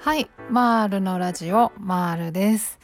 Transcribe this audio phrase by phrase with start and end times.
[0.00, 2.80] はいマールのラジオマールです、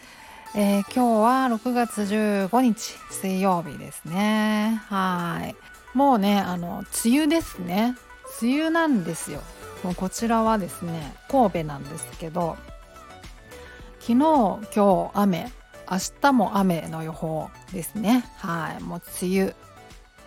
[0.55, 4.81] えー今日は6月15日水曜日ですね。
[4.87, 5.57] はい。
[5.97, 7.97] もうねあの梅雨ですね。
[8.41, 9.43] 梅雨なんですよ。
[9.83, 12.57] もうこちらはですね神戸なんですけど
[13.99, 15.51] 昨日今日雨
[15.91, 18.25] 明日も雨の予報ですね。
[18.37, 18.83] はい。
[18.83, 19.55] もう梅雨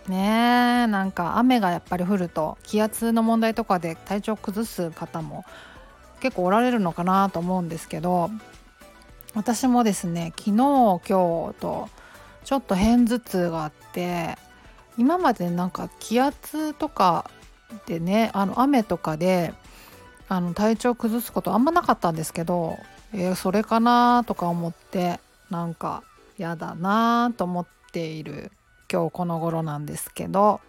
[0.08, 5.44] ねえなんか雨がやっぱり降ると気圧の問題とかで体調崩す方も
[6.20, 8.30] 結構おられるのかなと思うんですけど
[9.34, 11.02] 私もですね昨日今日
[11.60, 11.88] と
[12.44, 14.36] ちょっと片頭痛があって
[14.96, 17.30] 今までなんか気圧とか
[17.86, 19.52] でねあの雨とかで
[20.28, 22.78] あの体調崩すことあんまなかったんですけど、
[23.14, 26.02] えーそれかなとか思ってなんか
[26.36, 28.52] やだなと思っている
[28.90, 30.60] 今日この頃なんですけど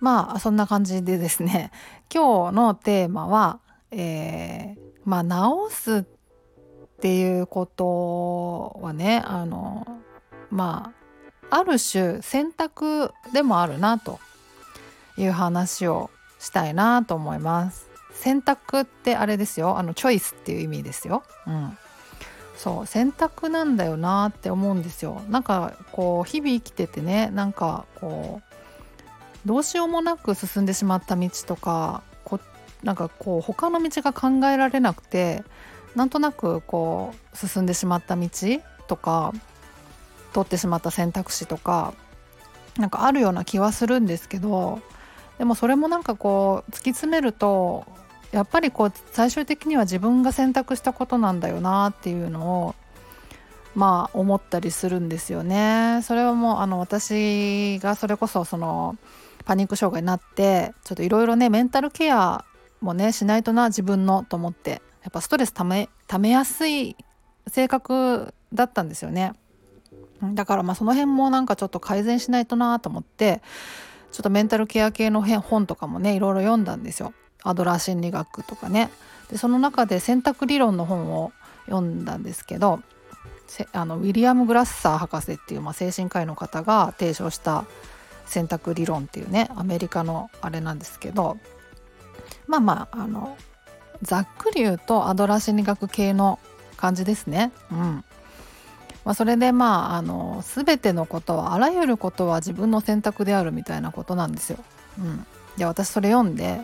[0.00, 1.70] まあそんな感じでですね
[2.12, 3.60] 今日のテーマは、
[3.90, 5.24] えーまあ
[5.70, 6.04] 治すっ
[7.00, 9.86] ていうことはねあの
[10.50, 10.92] ま
[11.50, 14.18] あある種選択でもあるなと
[15.16, 17.88] いう話をしたいなと思います。
[18.12, 21.22] 選択ってあれですよあのチョイスっていう意味ですよ。
[21.46, 21.78] うん、
[22.56, 25.20] そう選択なんだよなって思うんですよ。
[25.28, 32.40] なんかこう日々生きててねなんかこうどうしようもなく進んでしまった道とかこ
[32.82, 35.44] なんかこう他の道が考えられなくて
[35.94, 38.28] なんとなくこう進んでしまった道
[38.88, 39.32] とか
[40.32, 41.94] 取ってしまった選択肢とか
[42.78, 44.80] なんかあるような気はするんですけど
[45.38, 47.86] でもそれもなんかこう突き詰めると
[48.32, 52.74] やっぱりこう最終的には自分が選択したことなんだよなっていうのを
[53.74, 56.00] まあ思ったりするんですよね。
[56.02, 58.96] それはもうあの私がそれこそその
[59.44, 62.44] パニック障害になってちょっといろいろねメンタルケア
[62.80, 66.96] もねしないとな自分のと思ってやっぱストレスためためやすい
[67.46, 69.32] 性格だったんですよね。
[70.32, 73.42] だからまあその辺もなんかちょっと改善しないとなと思って
[74.10, 77.12] ちょっとメンタルケア系の本とかもねいろいろ読んだんですよ。
[77.48, 78.90] アドラー心理学とかね。
[79.30, 81.32] でその中で選択理論の本を
[81.66, 82.80] 読んだんですけど
[83.72, 87.64] あのウィリアム・グラッサー博士っていう、まあ、精神科医の方が提唱した
[88.26, 91.38] 選択理論っていうねアメリカのあれなんですけど
[92.46, 93.36] まあまああの
[94.02, 96.38] ざっくり言うとアドラー心理学系の
[96.76, 97.52] 感じですね。
[97.70, 98.04] うん
[99.04, 104.58] まあ、それでまああの全てのことはあらゆることは自分の選択であるみたいなことなんですよ。
[104.98, 106.60] うん、で私それ読んで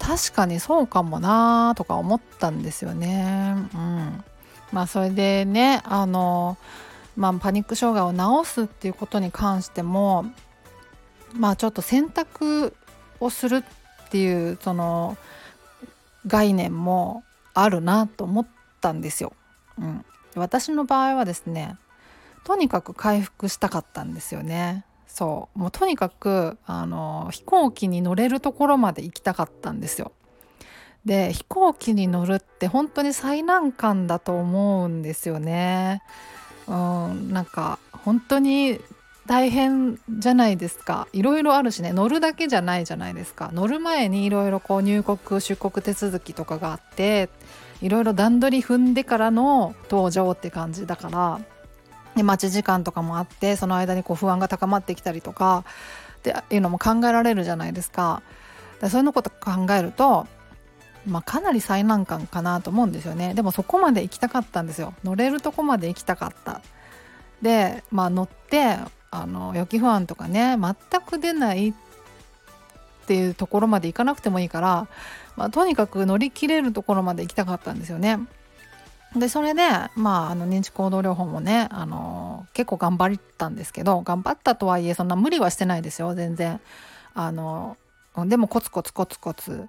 [0.00, 3.54] 確かにそうかもなとか思ったんですよね。
[3.74, 4.24] うん、
[4.72, 6.56] まあそれでねあの、
[7.16, 10.24] まあ、パニック障害を治すっていうことに関しても
[11.34, 12.74] まあちょっと選択
[13.20, 15.18] をするっていうその
[16.26, 17.22] 概念も
[17.52, 18.46] あるなと思っ
[18.80, 19.34] たんですよ。
[19.78, 21.76] うん、私の場合はですね
[22.44, 24.84] とにかく回復したかったんですよね。
[25.12, 30.12] そうもうとにかくあの飛行機に乗れるところまで行きたかったんですよ。
[31.04, 36.02] で飛行機に乗るって本当に最難関だと思うんですよね。
[36.68, 38.80] うん、なんか本当に
[39.26, 47.28] 大変じゃないですかいろいろあるしね乗るだけじゃないじゃないですか乗る前にいろいろこう入国出国手続きとかがあって
[47.82, 51.40] いろいろ段取り踏んでからの登場って感じだから
[52.16, 55.64] で待ち時間とかもあってその間にこう不安が高まってきたりとか
[56.18, 58.22] っていうのも考えられるじゃないですか。
[58.80, 60.26] でそういうのこと考えると、
[61.06, 66.62] まあ、かなり最難関かなと思うんですよねでもそこまで行きたかったんですよ乗れるとこまで行きたかった
[67.42, 68.76] で、まあ、乗って
[69.10, 71.72] あの予期不安とかね全く出ないっ
[73.06, 74.88] ていうところまで行かなくてもいいから、
[75.36, 78.20] まあ、とにかく乗り切れるところまで行きたかったんですよね。
[79.16, 79.62] でそれで、
[79.96, 86.60] まあ、あの認知行動療法もねあの結構頑張ったんですけど頑張ったとはいえそんな無理はしてないですよ全然。
[87.14, 87.76] あの
[88.26, 89.68] でもコツコツコツコツ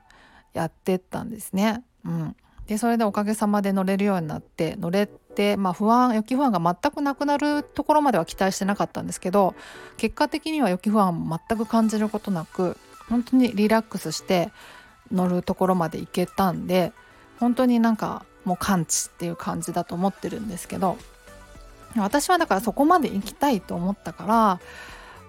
[0.53, 1.83] やってったんですね。
[2.05, 2.35] うん、
[2.67, 9.55] でそれでおかげさまで乗れるようになって乗れて、まあ、不安予期不安が全くなくなるところまでは期待してなかったんですけど
[9.97, 12.77] 結果的には予期不安も全く感じることなく
[13.09, 14.51] 本当にリラックスして
[15.11, 16.93] 乗るところまで行けたんで
[17.39, 20.97] 本当になんかもう完治っていう感じだと思ってるんですけど
[21.97, 24.59] 私はだからそこまで行きたいと思ったから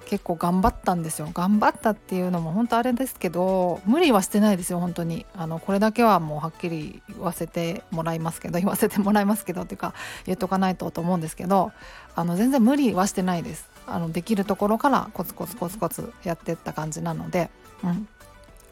[0.06, 1.30] 結構頑張ったんですよ。
[1.32, 5.24] 頑張ったっていうのも本当あれですけど無理はしてないですよ本当に。
[5.34, 9.94] あのこれだけはもうはっきり言わせてもらいますけど言わせてもらいますけどっていうか
[10.26, 11.72] 言っとかないとと思うんですけど
[12.14, 13.70] あの全然無理はしてないです。
[13.86, 17.50] あのできるところからコツコツコツコツやってった感じなので、
[17.82, 18.06] うん、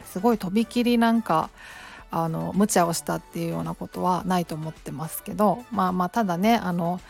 [0.05, 1.49] すごいとびきりなんか
[2.11, 7.01] あの無茶をしたっていうようなことはないと思ってますけどまあまあただねあの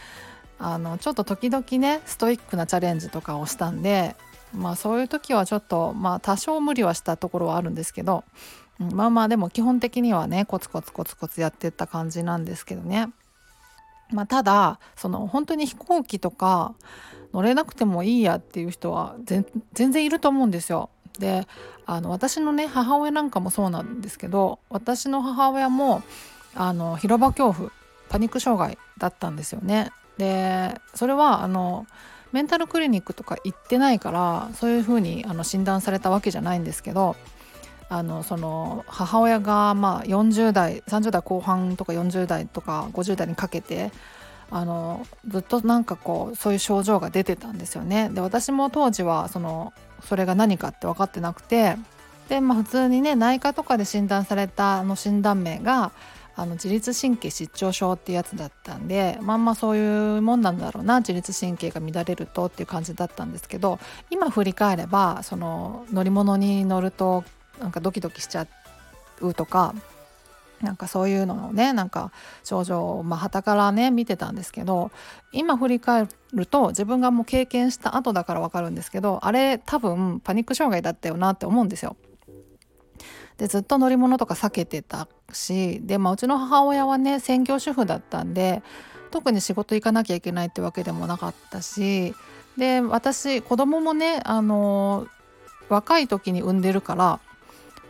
[0.58, 4.14] あのちょっと時々ねストイックなチャレンジとかをしたんで
[4.54, 8.24] まあそういう時はちょっとまあ多少無理はしたところはあるんですけど、
[8.78, 13.08] うん、まあまあでも基本的にはねコツコツコツコツやってった感じなんですけどね。
[14.12, 16.74] まあ、ただその本当に飛行機とか
[17.32, 20.90] 乗れなくてもいいやっていう人は全然いると思うんですよ。
[21.18, 21.46] で
[21.86, 26.02] あの私のね母親なんかもそうなんですけど私の母親も
[26.54, 27.72] あの広場恐怖
[28.08, 29.90] パニック障害だったんですよね。
[30.18, 31.86] でそれはあの
[32.32, 37.16] メンタルクリニックとか行ってないからそういうふうにあの診断されたわけじゃないんですけど
[37.88, 43.90] あのその母親がまあ40代30代後半とか40代とか50代にかけて
[44.50, 48.10] あのずっとなんかこうそういう症状が出てたんですよね。
[48.10, 49.72] で私も当時はその
[50.04, 51.76] それが何かって分かってなくて
[52.28, 55.92] で、まあ、普通にね内科とかで診断されたあの診断名が
[56.36, 63.78] あの自律神経失調症ってやつだったんでまあまあそういうもんなんだろうな自律神経が乱れるとっていう感じだったんですけど
[64.10, 67.24] 今振り返ればその乗り物に乗ると
[67.60, 68.46] なんかドキドキしちゃ
[69.20, 69.74] うとか
[70.62, 72.12] なんかそういうのをねなんか
[72.44, 74.90] 症状をまあ旗からね見てたんですけど
[75.32, 81.96] 今振り返ると自分がもう経験した後だから分かるんですけどあれ多分パニック障害だったよなって思うんですよ。
[83.38, 88.62] でずっと乗り物とか避けてたしで、まあ、うちの母親はね専業主婦だったんで
[89.10, 92.14] 特に仕事行かなきゃいけないってわけでもなかったし
[92.58, 95.06] で私子供もねあの
[95.70, 97.20] 若い時に産んでるから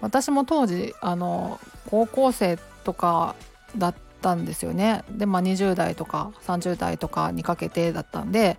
[0.00, 3.34] 私も当時あの高校生とか
[3.76, 5.04] だったんですよね。
[5.10, 8.58] で、まあ、20代とか30代とかにかけてだったんで、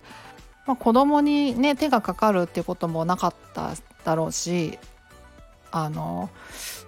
[0.66, 3.72] まあ、子供にね手がかかるっていうこともなかった
[4.04, 4.78] だろうし
[5.70, 6.30] あの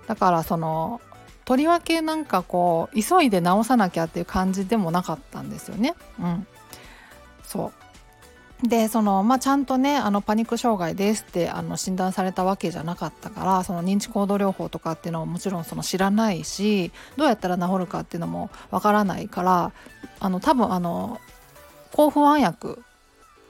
[0.06, 1.00] だからその
[1.44, 5.94] とりわけなんかこう急いで直さなきゃっていう感じでもなかったんですよね。
[6.18, 6.46] うん、
[7.42, 7.83] そう。
[8.62, 19.72] でその、まあ、ちゃんとねあのパニック障害ですってあの診断されたわけじゃなかったからその認知行動療法とかっていうのももちろんその知らないしどうやったら治るかっていうのもわからないから
[20.20, 21.20] あの多分あの
[21.92, 22.82] 抗不安薬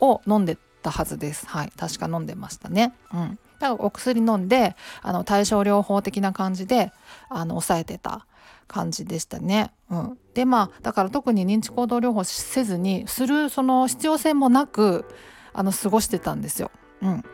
[0.01, 1.47] を飲んでたはずです。
[1.47, 2.95] はい確か飲んでましたね。
[3.13, 6.93] うんだからお薬飲んであの対症療法的な感じで
[7.29, 8.27] あの抑えてた
[8.67, 9.73] 感じでしたね。
[9.91, 15.05] うん、でまあだから特に認知行動療法せずにするその必要性もなく
[15.53, 16.71] あの過ごしてたんですよ。
[17.03, 17.25] うん、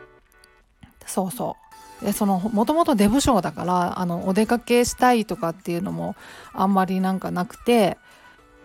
[1.05, 1.57] そうそ
[2.01, 6.15] うでそのもともとデブ症だからあのお出かけしたいとかっていうのも
[6.53, 7.97] あんまりなんかなくて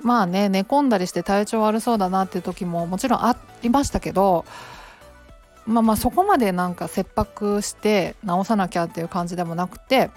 [0.01, 4.45] まあね寝込んだりして体調悪そうだなっていう時ももちろんありましたけど
[5.67, 10.11] まあまあそこまでなんか切迫して治さなきゃっていう感じでもなくて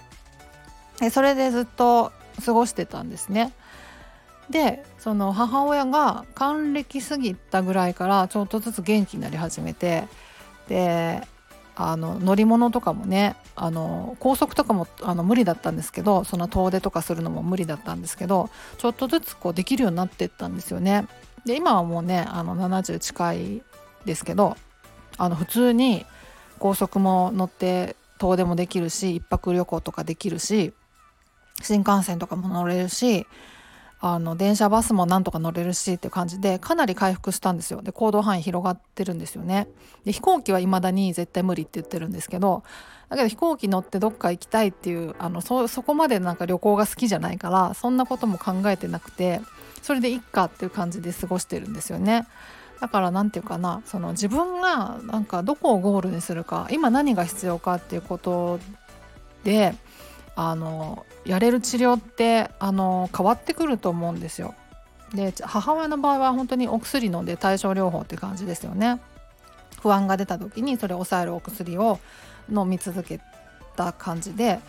[1.12, 2.12] それでずっと
[2.42, 3.54] 過ごしてたんですね。
[4.50, 10.06] でその母親が還暦過ぎたぐらいからちょっとずつ元気になり始めて
[10.68, 11.22] で
[11.76, 21.08] あの乗り物とかもねあの高速とかもあの無理だったんですけどその遠出とかするのも無理だったんですけどちょっとずつこうできるようになってったんですよね。
[21.46, 23.62] で今はもうねあの70近い
[24.04, 24.58] ですけど
[25.18, 26.06] あの普通に
[26.58, 30.74] 高速も乗って遠出もできるし1泊旅行とかできるし
[31.61, 33.25] 新幹線とかも乗れるし
[34.01, 37.81] あの電車バスもなんとか乗れるしっていう感じでかなり回復したんですよ。
[37.81, 39.68] で行動範囲広がってるんですよね。
[40.06, 42.63] で飛行機は未だに絶対無理って言ってるんですけど
[43.09, 49.42] だけど飛行機乗ってどっか行きたいっていうあのそそこまでなんか旅行が好きじゃないからそんなことも考えてなくて
[49.81, 52.25] それでいっかっていう感じで過ごしてるんですよね。
[52.80, 58.61] だから何て言うかなその自分がなんかどこをゴールにするか今何が必要かっていうこと
[59.44, 59.75] で
[60.42, 64.56] あのやれる治療ってあの変わってくると思うんですよ。
[65.14, 69.02] で母親の場合は本当にお薬飲んで対症療法って感じですよね。
[69.81, 72.00] 不安が出た時にそれを抑えるお薬を
[72.50, 73.19] 飲み続け
[73.76, 74.62] た感じで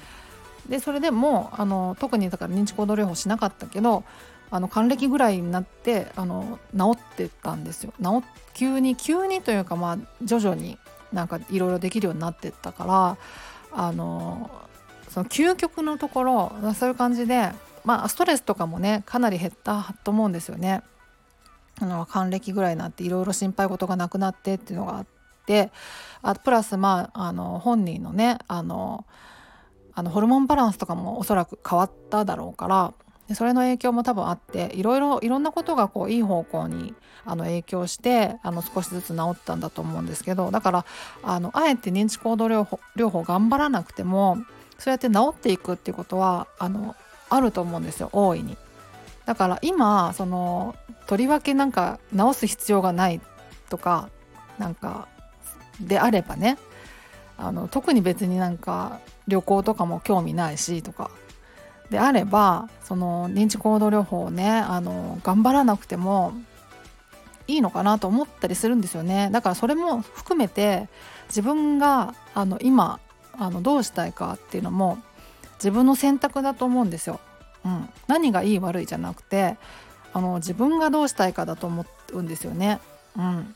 [0.68, 4.02] でそれでもあの特にだから認知行動療法しなかったけど
[4.50, 8.22] あの還暦ぐらいになってあの治ってたんですよ治
[8.54, 10.78] 急に急にというかまあ徐々に
[11.12, 13.16] なんかいろいろできるようになってったから
[13.72, 14.50] あの
[15.10, 17.50] その究極のところそういう感じで
[17.84, 20.82] まあストレスとかもねかなり減ったと思うんですよね。
[21.80, 25.06] あの還暦ぐらいになっていろいろ心配事がなくなってっていうのがあっ
[25.46, 25.72] て。
[26.22, 29.04] あプラスまああの本人のねあの
[29.94, 32.94] あのホルモンバランスとかもおそらく変わっただろうから
[33.28, 40.86] でそれの影響も多分あっていろいろいろんなことがこういい方向にあの影響してあの少しずつ治ったんだと思うんですけどだから
[41.22, 44.38] あのあえて認知行動療法療法頑張らなくても
[44.80, 46.96] そうやって治っていくっていうことはあの
[47.28, 48.56] あると思うんですよ大いに。
[49.26, 50.74] だから今その
[51.06, 53.20] とりわけなんか治す必要がない
[53.68, 54.08] とか
[54.58, 55.06] なんか
[55.80, 56.58] であればね
[57.36, 61.10] あの特に別になんか旅行とかも興味ないしとか
[61.90, 66.32] であればその認知行動療法をねあの頑張らなくても
[67.46, 70.88] いいのかなと思ったりするんですよねだからそれも含めて
[71.28, 73.00] 自分があの今
[73.40, 74.98] あのどうしたいかっていうのも
[75.54, 77.20] 自分の選択だと思うんですよ。
[77.64, 79.56] うん、何がいい悪いじゃなくて
[80.12, 82.80] あの自分がどうしたいかだと思うんですよね。
[83.16, 83.54] うん、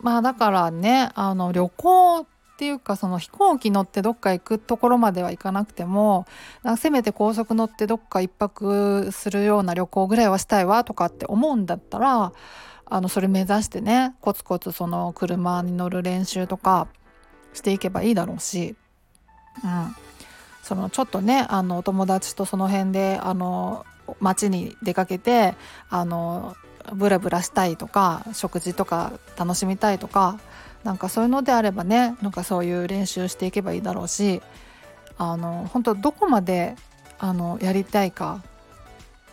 [0.00, 2.24] まあだからねあの旅行っ
[2.56, 6.26] ていうかその飛行機乗ってどっか行くところまでは行かなくても
[6.78, 12.32] せめて高速乗ってどっか1泊するような旅行ぐらいはしたいわとかって思うんだったら
[12.86, 16.88] あのそれ目指してねコツコツその車に乗る練習とか
[17.52, 18.74] していけばいいだろうし、
[19.64, 19.96] うん、
[20.62, 23.86] そのちょっとねあのお友達とその辺であの
[24.20, 25.54] 街に出かけて
[25.90, 26.56] あの
[26.92, 30.38] ブラブラしたいとか食事とか楽しみたいとか
[30.84, 34.42] なんかそういうのであればねなんかそういう練習していけばいいだろうし
[35.18, 36.76] あの本当どこまで
[37.18, 38.42] あのやりたいか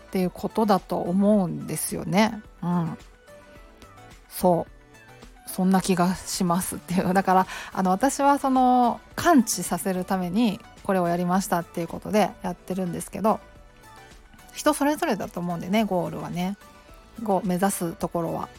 [0.08, 2.42] っていうことだと思うんですよね。
[2.64, 2.98] うん、
[4.30, 4.75] そう。
[5.48, 13.40] そんな気がしますっていうだからあの私はその感知させるためにこれをやりましたっていうことでやってるんですけど
[14.54, 16.58] 人それぞれだと思うんでねゴールはね
[17.44, 18.50] 目指すところは。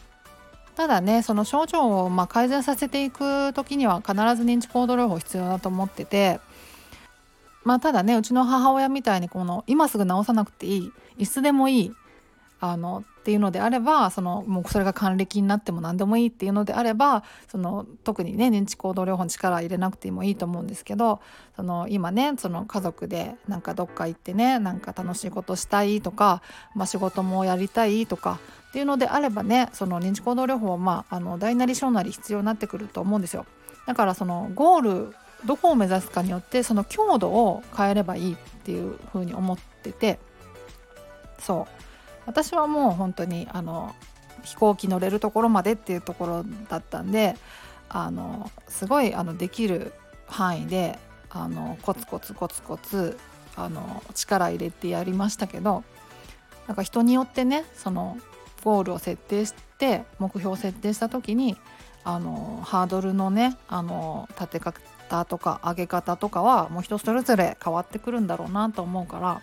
[0.75, 6.39] ただねその症状をま改善させていく時には必ず認知行動療法必要だと思ってて
[7.63, 11.93] まあただねうちの母親みたいにこの今すぐ治さなくていいいつでもいい
[12.59, 21.21] あのっていうのであればそのもうそれが還暦になっても何でもいいっていうのであればその特にね認知行動療法に力入れなくてもいいと思うんですけど
[21.55, 26.41] その今ねその家族でなんかどっか行ってねなんか楽しいことしたいとか、
[26.73, 33.45] まあ、仕事もやりたいとかっていうのであればねその認知行動療法はまああの大なり小なり必要になってくると思うんですよ。
[33.85, 40.19] だからそのゴールどこを目指すかによってその強度を変えればいいっていうふうに思ってて
[41.39, 41.86] そう
[42.27, 43.95] 私はもう本当にあの
[44.43, 47.35] 飛行機乗れるところまでっていうところだったんで
[47.89, 49.93] あのすごいあのできる
[50.27, 53.17] 範囲であのコツコツコツコツ
[53.55, 55.83] あの力入れてやりましたけど
[56.67, 58.17] なんか人によってねその
[58.63, 61.57] ゴールを設定して目標を設定した時に
[62.03, 69.41] あのハードルのねあの立て方とか上げ方とかはもう人それぞれ変わってくるんだろうなと思うから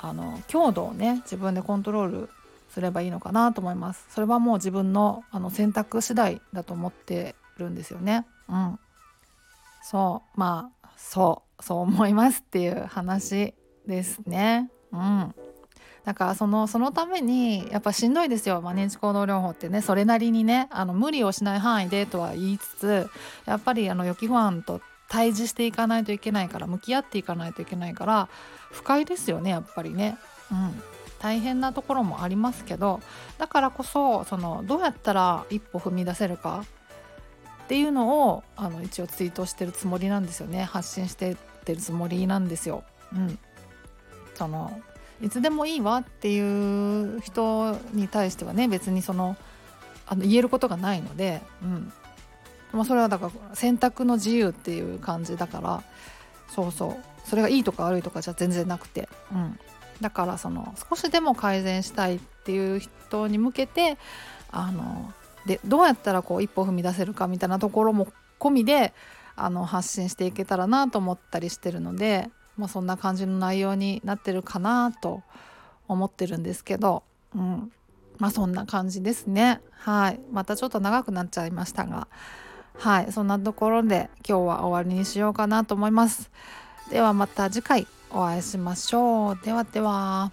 [0.00, 2.30] あの強度をね自分でコントロール
[2.70, 4.06] すればいいのかなと思います。
[4.10, 8.26] それはもう自分のあの選択次第だと思ってるんですよね。
[8.48, 8.78] うん。
[9.82, 10.40] そう。
[10.40, 11.62] まあそう。
[11.62, 13.54] そう思いますっていう話
[13.86, 14.70] ですね。
[14.92, 15.34] うん。
[16.04, 23.10] だからそのそのためにやっぱしんどいですよ、まあ、認知行動療法ってねそれなりにねあの無理をしない範囲でとは言いつつ
[23.46, 28.28] やっぱりあの予期不安と対峙していかないといけないから向き合っていかないといけないから
[28.72, 30.18] 不快ですよねやっぱりね。
[30.50, 30.82] うん
[31.20, 33.00] 大変なところもありますけど
[33.38, 36.66] だからこそそのどうやったら一歩踏み出せるか
[37.64, 42.84] っていうのをあの一応ツイートしてるつもりなんですよね発信してってるつもりなんですよ。
[43.14, 43.38] うん、
[44.34, 44.80] その
[45.22, 49.36] いつでもいいわっていう人に対してはね別にその
[50.06, 51.92] あの言えることがないので、うん、
[52.74, 55.82] まあ、それはだから選択の自由っていう感じだから
[56.48, 57.14] そうそう。
[57.24, 59.58] それがいいとか悪いとかじゃ全然なくて、うん、
[60.00, 63.96] だからその少しでも改善したいっていう人に向けて
[64.50, 65.12] あの
[65.46, 68.92] でどうやったらこう一歩踏み出せるかみたいなところも込みで
[69.36, 75.22] あの発信していけたらなと思ったりしてるので、まあ、そんな感じの内容になってるかなと
[75.88, 77.02] 思ってるんですけど、
[77.34, 77.72] うん、
[78.18, 79.60] まあそんな感じですね。
[79.72, 80.20] はい。
[80.30, 82.06] またちょっと長くなっちゃいましたが
[82.78, 86.30] はいそんなところで今日は終わりにしようかなと思います。
[86.90, 89.38] ではまた次回お会いしましょう。
[89.44, 90.32] ではでは。